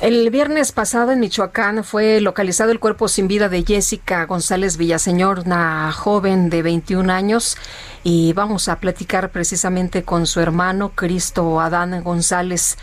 El 0.00 0.30
viernes 0.30 0.72
pasado 0.72 1.12
en 1.12 1.20
Michoacán 1.20 1.84
fue 1.84 2.22
localizado 2.22 2.70
el 2.70 2.80
cuerpo 2.80 3.06
sin 3.06 3.28
vida 3.28 3.50
de 3.50 3.64
Jessica 3.64 4.24
González 4.24 4.78
Villaseñor, 4.78 5.40
una 5.40 5.92
joven 5.92 6.48
de 6.48 6.62
21 6.62 7.12
años, 7.12 7.58
y 8.02 8.32
vamos 8.32 8.68
a 8.68 8.80
platicar 8.80 9.28
precisamente 9.28 10.02
con 10.02 10.26
su 10.26 10.40
hermano 10.40 10.92
Cristo 10.94 11.60
Adán 11.60 12.02
González. 12.02 12.78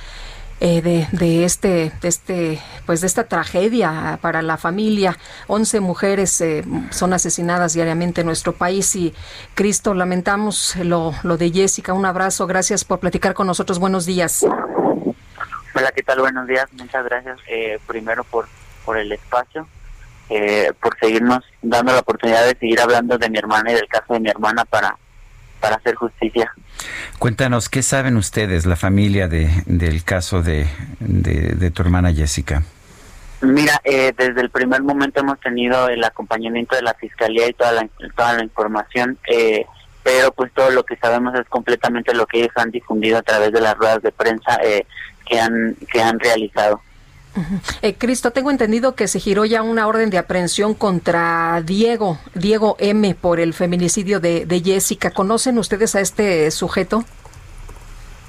Eh, 0.59 0.81
de, 0.81 1.07
de, 1.12 1.45
este, 1.45 1.91
de 2.02 2.07
este, 2.07 2.59
pues 2.88 3.02
de 3.02 3.07
esta 3.07 3.26
tragedia 3.26 4.18
para 4.23 4.41
la 4.41 4.57
familia. 4.57 5.15
11 5.45 5.81
mujeres 5.81 6.41
eh, 6.41 6.63
son 6.90 7.13
asesinadas 7.13 7.73
diariamente 7.73 8.21
en 8.21 8.27
nuestro 8.27 8.54
país 8.54 8.95
y 8.95 9.13
Cristo, 9.54 9.93
lamentamos 9.93 10.76
lo, 10.77 11.13
lo 11.21 11.38
de 11.38 11.52
Jessica. 11.52 11.93
Un 11.93 12.07
abrazo, 12.07 12.48
gracias 12.48 12.84
por 12.84 12.99
platicar 12.99 13.35
con 13.35 13.45
nosotros. 13.45 13.77
Buenos 13.77 14.07
días. 14.07 14.48
Hola, 15.77 15.91
¿qué 15.91 16.02
tal? 16.02 16.20
Buenos 16.22 16.48
días. 16.48 16.66
Muchas 16.73 17.05
gracias 17.05 17.38
eh, 17.48 17.77
primero 17.85 18.23
por, 18.23 18.48
por 18.84 18.98
el 18.98 19.12
espacio, 19.12 19.68
eh, 20.27 20.71
por 20.82 20.98
seguirnos 20.98 21.43
dando 21.62 21.93
la 21.93 21.99
oportunidad 21.99 22.48
de 22.48 22.57
seguir 22.57 22.82
hablando 22.82 23.20
de 23.20 23.29
mi 23.29 23.38
hermana 23.38 23.71
y 23.71 23.76
del 23.76 23.88
caso 23.88 24.16
de 24.16 24.21
mi 24.21 24.27
hermana 24.27 24.66
para, 24.66 24.98
para 25.60 25.76
hacer 25.76 25.93
justicia. 25.93 26.51
Cuéntanos, 27.20 27.70
¿qué 27.70 27.84
saben 27.84 28.18
ustedes, 28.18 28.66
la 28.66 28.76
familia, 28.76 29.27
de, 29.27 29.51
del 29.68 30.04
caso 30.04 30.41
de, 30.41 30.66
de, 30.99 31.70
tu 31.70 31.84
hermana 31.84 32.12
Jessica? 32.12 32.63
Mira, 33.41 33.79
eh, 33.84 34.13
desde 34.18 34.41
el 34.41 34.49
primer 34.49 34.82
momento 34.82 35.20
hemos 35.20 35.40
tenido 35.41 35.90
el 35.90 36.04
acompañamiento 36.04 36.76
de 36.76 36.82
la 36.82 36.96
fiscalía 36.96 37.48
y 37.48 37.54
toda 37.54 37.73
la, 37.73 37.88
toda 38.16 38.34
la 38.34 38.44
información, 38.44 39.20
pero 40.01 40.32
pues 40.32 40.51
todo 40.54 40.71
lo 40.71 40.84
que 40.84 40.96
sabemos 40.96 41.35
es 41.35 41.48
completamente 41.49 42.16
lo 42.16 42.26
que 42.26 42.40
ellos 42.40 42.54
han 42.55 42.71
difundido 42.71 43.20
a 43.20 43.21
través 43.21 43.51
de 43.51 43.62
las 43.62 43.77
ruedas 43.77 44.01
de 44.01 44.12
prensa 44.12 44.60
que 45.29 45.39
han, 45.39 45.75
que 45.91 46.01
han 46.01 46.20
realizado. 46.20 46.81
Eh, 47.83 47.93
Cristo, 47.95 48.31
tengo 48.31 48.49
entendido 48.49 48.95
que 48.95 49.07
se 49.07 49.20
giró 49.20 49.45
ya 49.45 49.61
una 49.61 49.87
orden 49.87 50.09
de 50.09 50.17
aprehensión 50.17 50.73
contra 50.73 51.61
Diego, 51.63 52.20
Diego 52.33 52.75
M, 52.79 53.13
por 53.13 53.39
el 53.39 53.53
feminicidio 53.53 54.20
de, 54.20 54.61
Jessica. 54.63 55.11
¿Conocen 55.11 55.57
ustedes 55.59 55.95
a 55.95 56.01
este 56.01 56.49
sujeto? 56.49 57.03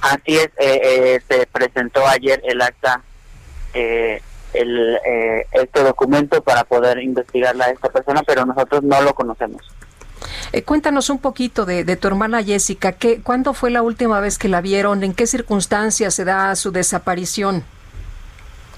Así 0.00 0.36
es, 0.36 0.50
eh, 0.58 0.80
eh, 0.82 1.20
se 1.26 1.46
presentó 1.46 2.06
ayer 2.06 2.40
el 2.44 2.60
acta, 2.60 3.02
el, 3.72 4.98
este 5.52 5.82
documento 5.82 6.42
para 6.42 6.64
poder 6.64 6.98
investigarla 7.02 7.66
a 7.66 7.70
esta 7.70 7.88
persona, 7.88 8.22
pero 8.26 8.44
nosotros 8.44 8.82
no 8.82 9.00
lo 9.00 9.14
conocemos. 9.14 9.62
Eh, 10.52 10.62
cuéntanos 10.62 11.10
un 11.10 11.18
poquito 11.18 11.66
de, 11.66 11.84
tu 11.96 12.08
hermana 12.08 12.42
Jessica. 12.42 12.92
¿Qué, 12.92 13.20
¿Cuándo 13.20 13.52
fue 13.52 13.70
la 13.70 13.82
última 13.82 14.20
vez 14.20 14.38
que 14.38 14.48
la 14.48 14.60
vieron? 14.60 15.04
¿En 15.04 15.14
qué 15.14 15.26
circunstancias 15.26 16.14
se 16.14 16.24
da 16.24 16.54
su 16.56 16.70
desaparición? 16.72 17.64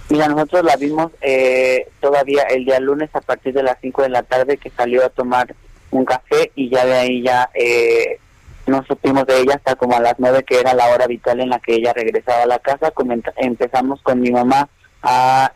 Mira, 0.08 0.26
nosotros 0.26 0.64
la 0.64 0.76
vimos 0.76 1.12
eh, 1.20 1.88
todavía 2.00 2.42
el 2.50 2.64
día 2.64 2.80
lunes 2.80 3.10
a 3.12 3.20
partir 3.20 3.54
de 3.54 3.62
las 3.62 3.76
5 3.80 4.02
de 4.02 4.08
la 4.08 4.24
tarde 4.24 4.56
que 4.56 4.70
salió 4.70 5.04
a 5.04 5.10
tomar 5.10 5.54
un 5.92 6.04
café 6.04 6.50
y 6.56 6.68
ya 6.68 6.84
de 6.84 6.94
ahí 6.94 7.22
ya 7.22 7.48
eh, 7.54 8.18
no 8.66 8.84
supimos 8.86 9.24
de 9.26 9.40
ella 9.40 9.54
hasta 9.54 9.76
como 9.76 9.96
a 9.96 10.00
las 10.00 10.14
9 10.18 10.42
que 10.42 10.58
era 10.58 10.74
la 10.74 10.88
hora 10.88 11.04
habitual 11.04 11.38
en 11.38 11.50
la 11.50 11.60
que 11.60 11.74
ella 11.74 11.92
regresaba 11.92 12.42
a 12.42 12.46
la 12.46 12.58
casa. 12.58 12.92
empezamos 13.36 14.02
con 14.02 14.20
mi 14.20 14.32
mamá 14.32 14.68
a, 15.02 15.52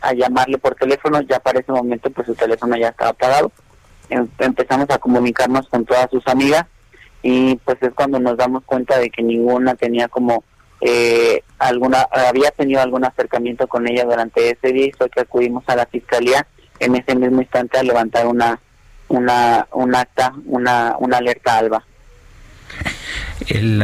a 0.00 0.12
llamarle 0.14 0.58
por 0.58 0.76
teléfono, 0.76 1.20
ya 1.22 1.40
para 1.40 1.58
ese 1.58 1.72
momento 1.72 2.10
pues 2.10 2.28
su 2.28 2.36
teléfono 2.36 2.76
ya 2.76 2.90
estaba 2.90 3.10
apagado 3.10 3.50
empezamos 4.10 4.88
a 4.90 4.98
comunicarnos 4.98 5.68
con 5.68 5.84
todas 5.84 6.08
sus 6.10 6.26
amigas 6.26 6.64
y 7.22 7.56
pues 7.56 7.78
es 7.80 7.92
cuando 7.94 8.18
nos 8.18 8.36
damos 8.36 8.64
cuenta 8.64 8.98
de 8.98 9.10
que 9.10 9.22
ninguna 9.22 9.74
tenía 9.74 10.08
como 10.08 10.44
eh, 10.80 11.42
alguna 11.58 12.06
había 12.10 12.50
tenido 12.52 12.80
algún 12.80 13.04
acercamiento 13.04 13.66
con 13.66 13.88
ella 13.88 14.04
durante 14.04 14.50
ese 14.50 14.72
día 14.72 14.86
y 14.86 14.92
fue 14.92 15.10
que 15.10 15.20
acudimos 15.20 15.64
a 15.66 15.76
la 15.76 15.86
fiscalía. 15.86 16.46
En 16.78 16.94
ese 16.94 17.16
mismo 17.16 17.40
instante 17.40 17.78
a 17.78 17.82
levantar 17.82 18.26
una 18.26 18.60
una 19.08 19.66
un 19.72 19.94
acta 19.94 20.32
una 20.46 20.94
una 20.98 21.16
alerta 21.16 21.58
alba. 21.58 21.84
El, 23.48 23.82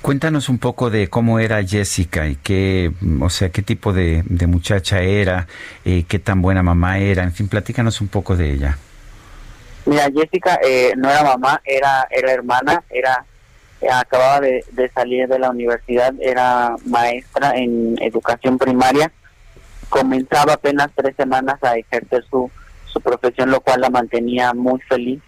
cuéntanos 0.00 0.48
un 0.48 0.58
poco 0.58 0.88
de 0.88 1.08
cómo 1.08 1.38
era 1.40 1.62
Jessica 1.64 2.28
y 2.28 2.36
qué, 2.36 2.92
o 3.20 3.30
sea, 3.30 3.50
qué 3.50 3.62
tipo 3.62 3.92
de, 3.92 4.22
muchacha 4.46 5.00
era, 5.00 5.48
eh, 5.84 6.04
qué 6.06 6.18
tan 6.18 6.40
buena 6.40 6.62
mamá 6.62 6.98
era, 6.98 7.24
en 7.24 7.32
fin, 7.32 7.48
platícanos 7.48 8.00
un 8.00 8.08
poco 8.08 8.36
de 8.36 8.52
ella. 8.52 8.78
Mira, 9.86 10.10
Jessica 10.10 10.58
eh, 10.64 10.94
no 10.96 11.10
era 11.10 11.22
mamá, 11.22 11.60
era, 11.64 12.06
era 12.10 12.32
hermana, 12.32 12.82
era 12.88 13.24
eh, 13.82 13.90
acababa 13.90 14.40
de, 14.40 14.64
salir 14.94 15.28
de 15.28 15.38
la 15.38 15.50
universidad, 15.50 16.14
era 16.20 16.74
maestra 16.86 17.52
en 17.54 17.96
educación 18.00 18.56
primaria, 18.56 19.12
comenzaba 19.90 20.54
apenas 20.54 20.90
tres 20.94 21.14
semanas 21.16 21.62
a 21.62 21.76
ejercer 21.76 22.24
su, 22.30 22.50
su 22.86 23.00
profesión, 23.02 23.50
lo 23.50 23.60
cual 23.60 23.82
la 23.82 23.90
mantenía 23.90 24.54
muy 24.54 24.80
feliz. 24.80 25.20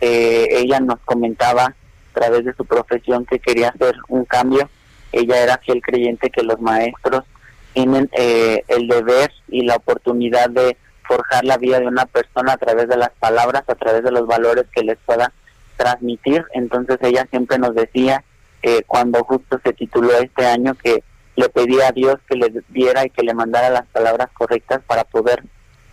Eh, 0.00 0.46
ella 0.50 0.78
nos 0.78 1.00
comentaba 1.00 1.64
a 1.64 1.74
través 2.12 2.44
de 2.44 2.54
su 2.54 2.64
profesión 2.64 3.26
que 3.26 3.40
quería 3.40 3.70
hacer 3.70 3.96
un 4.08 4.24
cambio. 4.24 4.70
Ella 5.10 5.42
era 5.42 5.58
fiel 5.58 5.80
creyente 5.82 6.30
que 6.30 6.42
los 6.42 6.60
maestros 6.60 7.24
tienen 7.72 8.08
el 8.14 8.88
deber 8.88 9.32
y 9.48 9.62
la 9.62 9.76
oportunidad 9.76 10.48
de 10.48 10.76
forjar 11.06 11.44
la 11.44 11.56
vida 11.58 11.80
de 11.80 11.86
una 11.86 12.06
persona 12.06 12.52
a 12.52 12.56
través 12.56 12.88
de 12.88 12.96
las 12.96 13.10
palabras, 13.18 13.64
a 13.66 13.74
través 13.74 14.02
de 14.02 14.10
los 14.10 14.26
valores 14.26 14.64
que 14.74 14.82
les 14.82 14.98
pueda 15.04 15.32
transmitir. 15.76 16.44
Entonces 16.52 16.98
ella 17.02 17.26
siempre 17.30 17.58
nos 17.58 17.74
decía, 17.74 18.24
eh, 18.62 18.82
cuando 18.86 19.22
justo 19.24 19.60
se 19.62 19.72
tituló 19.72 20.12
este 20.18 20.46
año, 20.46 20.74
que 20.74 21.02
le 21.36 21.48
pedía 21.50 21.88
a 21.88 21.92
Dios 21.92 22.16
que 22.28 22.36
le 22.36 22.52
diera 22.68 23.04
y 23.04 23.10
que 23.10 23.22
le 23.22 23.34
mandara 23.34 23.68
las 23.68 23.86
palabras 23.86 24.28
correctas 24.32 24.80
para 24.86 25.04
poder 25.04 25.44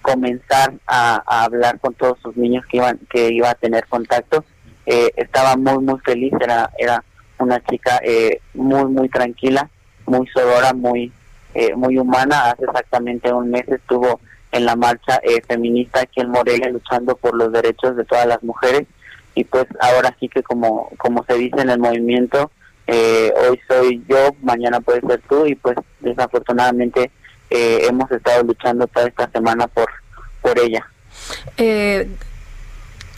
comenzar 0.01 0.73
a, 0.87 1.21
hablar 1.43 1.79
con 1.79 1.93
todos 1.93 2.17
sus 2.21 2.35
niños 2.37 2.65
que 2.65 2.77
iban 2.77 2.99
que 3.09 3.29
iba 3.31 3.49
a 3.49 3.55
tener 3.55 3.85
contacto. 3.87 4.45
Eh, 4.85 5.11
estaba 5.17 5.55
muy 5.55 5.83
muy 5.83 5.99
feliz, 5.99 6.33
era 6.39 6.69
era 6.77 7.03
una 7.39 7.61
chica 7.63 7.99
eh, 8.03 8.39
muy 8.53 8.85
muy 8.85 9.09
tranquila, 9.09 9.69
muy 10.05 10.27
sonora, 10.27 10.73
muy 10.73 11.11
muy 11.75 11.99
humana. 11.99 12.51
Hace 12.51 12.65
exactamente 12.65 13.31
un 13.31 13.51
mes 13.51 13.67
estuvo 13.67 14.19
en 14.53 14.65
la 14.65 14.75
marcha 14.75 15.19
eh, 15.23 15.41
feminista 15.47 16.01
aquí 16.01 16.21
en 16.21 16.29
Morelia 16.29 16.69
luchando 16.69 17.15
por 17.15 17.35
los 17.35 17.51
derechos 17.51 17.97
de 17.97 18.05
todas 18.05 18.25
las 18.25 18.41
mujeres. 18.43 18.87
Y 19.35 19.43
pues 19.43 19.65
ahora 19.81 20.15
sí 20.19 20.29
que 20.29 20.43
como 20.43 20.89
como 20.97 21.25
se 21.25 21.33
dice 21.33 21.61
en 21.61 21.71
el 21.71 21.79
movimiento 21.79 22.51
eh, 22.85 23.33
hoy 23.35 23.59
soy 23.67 24.03
yo 24.07 24.29
mañana 24.41 24.79
puede 24.79 25.01
ser 25.01 25.21
tú. 25.27 25.45
Y 25.45 25.55
pues 25.55 25.75
desafortunadamente 25.99 27.11
eh, 27.49 27.85
hemos 27.89 28.09
estado 28.11 28.43
luchando 28.43 28.87
toda 28.87 29.07
esta 29.07 29.29
semana 29.31 29.67
por 29.67 29.89
por 30.41 30.57
ella 30.59 30.87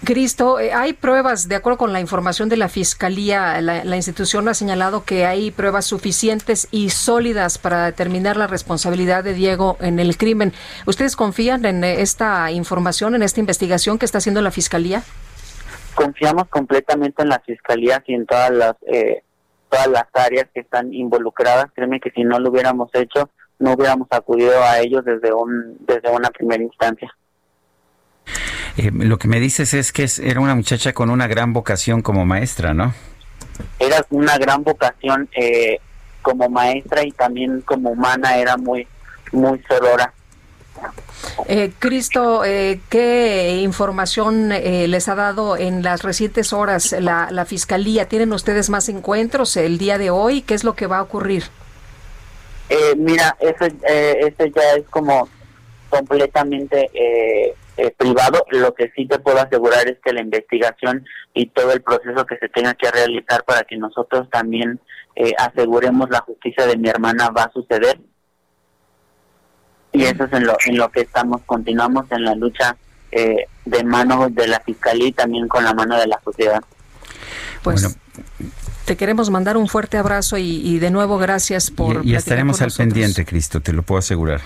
Cristo, 0.06 0.60
eh, 0.60 0.72
hay 0.72 0.94
pruebas, 0.94 1.50
de 1.50 1.56
acuerdo 1.56 1.78
con 1.78 1.92
la 1.92 2.00
información 2.00 2.48
de 2.48 2.56
la 2.56 2.70
Fiscalía, 2.70 3.60
la, 3.62 3.96
institución 3.96 4.48
ha 4.48 4.54
señalado 4.54 5.04
que 5.04 5.26
hay 5.26 5.52
pruebas 5.52 5.86
suficientes 5.86 6.68
y 6.72 6.92
sólidas 6.92 7.58
para 7.58 7.86
determinar 7.86 8.38
la 8.38 8.48
responsabilidad 8.48 9.24
de 9.24 9.34
Diego 9.34 9.78
en 9.82 10.00
el 10.00 10.18
crimen. 10.18 10.54
¿Ustedes 10.86 11.16
confían 11.16 11.66
en 11.66 11.84
esta 11.84 12.52
información, 12.52 13.16
en 13.16 13.24
esta 13.24 13.40
investigación 13.40 13.98
que 13.98 14.06
está 14.06 14.20
haciendo 14.20 14.42
la 14.42 14.52
Fiscalía? 14.52 15.04
Confiamos 15.96 16.48
completamente 16.50 17.24
en 17.24 17.30
la 17.30 17.40
Fiscalía 17.40 18.02
y 18.06 18.14
en 18.14 18.26
todas 18.26 18.52
las, 18.52 18.76
eh, 18.88 19.24
todas 19.70 19.88
las 19.88 20.06
áreas 20.14 20.48
que 20.54 20.62
están 20.62 20.94
involucradas. 20.94 21.68
Créeme 21.74 22.00
que 22.00 22.12
si 22.12 22.24
no 22.24 22.40
lo 22.40 22.52
hubiéramos 22.52 22.90
hecho, 22.94 23.30
no 23.60 23.74
hubiéramos 23.74 24.08
acudido 24.12 24.64
a 24.64 24.80
ellos 24.80 25.04
desde, 25.04 25.34
un, 25.34 25.78
desde 25.80 26.10
una 26.10 26.30
primera 26.30 26.64
instancia. 26.64 27.14
Eh, 28.78 28.92
lo 28.94 29.18
que 29.18 29.28
me 29.28 29.40
dices 29.40 29.74
es 29.74 29.92
que 29.92 30.08
era 30.24 30.40
una 30.40 30.56
muchacha 30.56 30.94
con 30.94 31.10
una 31.10 31.28
gran 31.28 31.54
vocación 31.54 32.02
como 32.02 32.26
maestra, 32.26 32.74
¿no? 32.74 32.94
Era 33.80 34.06
una 34.10 34.38
gran 34.38 34.64
vocación 34.64 35.30
eh, 35.36 35.80
como 36.22 36.50
maestra 36.50 37.06
y 37.06 37.12
también 37.12 37.62
como 37.62 37.92
humana, 37.92 38.38
era 38.38 38.58
muy, 38.58 38.88
muy 39.32 39.62
sorora. 39.68 40.12
Eh, 41.48 41.72
Cristo, 41.80 42.44
eh, 42.44 42.80
¿qué 42.90 43.60
información 43.62 44.52
eh, 44.52 44.88
les 44.88 45.08
ha 45.08 45.16
dado 45.16 45.58
en 45.58 45.84
las 45.84 46.04
recientes 46.04 46.54
horas 46.54 46.94
la, 47.00 47.28
la, 47.32 47.46
Fiscalía? 47.46 48.08
¿Tienen 48.08 48.34
ustedes 48.34 48.70
más 48.70 48.90
encuentros 48.90 49.56
el 49.58 49.78
día 49.78 49.98
de 49.98 50.10
hoy? 50.10 50.42
¿Qué 50.42 50.54
es 50.54 50.64
lo 50.64 50.76
que 50.76 50.88
va 50.88 51.00
a 51.00 51.04
ocurrir? 51.04 51.44
mira, 52.98 53.38
eso, 53.40 53.66
eso 53.66 54.46
ya 54.48 54.74
es 54.76 54.86
como 54.90 55.30
completamente 55.90 56.90
privado. 57.98 58.46
Lo 58.52 58.74
que 58.74 58.92
sí 58.96 59.08
te 59.08 59.20
puedo 59.20 59.40
asegurar 59.40 59.88
es 59.88 59.98
que 60.04 60.14
la 60.14 60.22
investigación 60.22 61.06
y 61.34 61.48
todo 61.48 61.72
el 61.72 61.82
proceso 61.82 62.26
que 62.26 62.38
se 62.38 62.50
tenga 62.50 62.74
que 62.74 62.90
realizar 62.90 63.44
para 63.44 63.64
que 63.64 63.78
nosotros 63.78 64.30
también 64.30 64.80
aseguremos 65.38 66.10
la 66.10 66.20
justicia 66.20 66.66
de 66.68 66.78
mi 66.78 66.90
hermana 66.90 67.30
va 67.30 67.44
a 67.44 67.52
suceder 67.52 67.98
y 69.96 70.04
eso 70.04 70.26
es 70.26 70.34
en 70.34 70.46
lo, 70.46 70.58
en 70.66 70.78
lo 70.78 70.90
que 70.92 71.02
estamos, 71.02 71.42
continuamos 71.46 72.06
en 72.12 72.26
la 72.26 72.36
lucha 72.36 72.76
eh, 73.12 73.46
de 73.64 73.84
mano 73.84 74.28
de 74.30 74.48
la 74.48 74.60
Fiscalía 74.60 75.08
y 75.08 75.12
también 75.14 75.48
con 75.48 75.64
la 75.64 75.74
mano 75.74 75.98
de 75.98 76.08
la 76.08 76.20
sociedad. 76.24 76.62
Pues 77.64 77.98
te 78.84 78.98
queremos 78.98 79.30
mandar 79.30 79.58
un 79.58 79.68
fuerte 79.68 79.98
abrazo 79.98 80.38
y, 80.38 80.80
de 80.80 80.92
nuevo 80.92 81.18
gracias 81.18 81.72
por... 81.72 82.06
Y, 82.06 82.12
y 82.12 82.16
estaremos 82.16 82.62
al 82.62 82.72
pendiente, 82.72 83.26
Cristo, 83.26 83.62
te 83.62 83.72
lo 83.72 83.84
puedo 83.84 84.00
asegurar. 84.00 84.42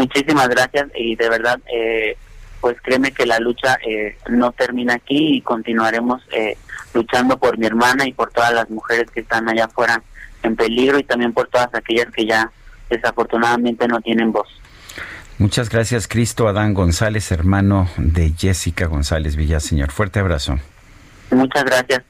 Muchísimas 0.00 0.48
gracias 0.48 0.88
y 0.94 1.14
de 1.14 1.28
verdad, 1.28 1.60
eh, 1.72 2.16
pues 2.60 2.76
créeme 2.82 3.12
que 3.12 3.26
la 3.26 3.38
lucha 3.38 3.78
eh, 3.86 4.16
no 4.30 4.52
termina 4.52 4.94
aquí 4.94 5.36
y 5.36 5.40
continuaremos 5.42 6.22
luchando 6.94 7.38
por 7.38 7.58
mi 7.58 7.66
hermana 7.66 8.06
y 8.06 8.12
por 8.12 8.30
todas 8.32 8.52
las 8.52 8.68
mujeres 8.70 9.10
que 9.10 9.20
están 9.20 9.48
allá 9.48 9.66
afuera 9.66 10.02
en 10.42 10.56
peligro 10.56 10.98
y 10.98 11.04
también 11.04 11.32
por 11.32 11.48
todas 11.48 11.68
aquellas 11.74 12.10
que 12.12 12.26
ya 12.26 12.50
desafortunadamente 12.88 13.86
no 13.86 14.00
tienen 14.00 14.32
voz. 14.32 14.48
Muchas 15.38 15.70
gracias, 15.70 16.08
Cristo 16.08 16.48
Adán 16.48 16.74
González, 16.74 17.30
hermano 17.32 17.88
de 17.96 18.32
Jessica 18.36 18.86
González 18.86 19.36
Villaseñor. 19.36 19.90
Fuerte 19.90 20.18
abrazo. 20.18 20.58
Muchas 21.30 21.64
gracias. 21.64 22.09